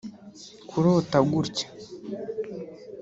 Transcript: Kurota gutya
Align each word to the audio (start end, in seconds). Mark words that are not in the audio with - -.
Kurota 0.69 1.17
gutya 1.31 1.67